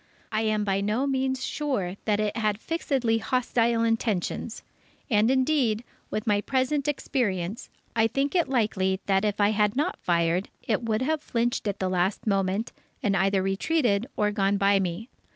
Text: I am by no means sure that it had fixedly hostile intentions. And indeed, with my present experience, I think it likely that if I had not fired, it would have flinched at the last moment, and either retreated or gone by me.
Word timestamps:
I 0.31 0.41
am 0.41 0.63
by 0.63 0.81
no 0.81 1.05
means 1.05 1.45
sure 1.45 1.95
that 2.05 2.19
it 2.19 2.35
had 2.35 2.59
fixedly 2.59 3.19
hostile 3.19 3.83
intentions. 3.83 4.63
And 5.11 5.29
indeed, 5.29 5.83
with 6.09 6.25
my 6.25 6.41
present 6.41 6.87
experience, 6.87 7.69
I 7.95 8.07
think 8.07 8.33
it 8.33 8.47
likely 8.49 8.99
that 9.05 9.23
if 9.23 9.39
I 9.39 9.49
had 9.51 9.75
not 9.75 9.99
fired, 9.99 10.49
it 10.67 10.81
would 10.81 11.03
have 11.03 11.21
flinched 11.21 11.67
at 11.67 11.77
the 11.77 11.87
last 11.87 12.25
moment, 12.25 12.71
and 13.03 13.15
either 13.15 13.43
retreated 13.43 14.07
or 14.17 14.31
gone 14.31 14.57
by 14.57 14.79
me. 14.79 15.07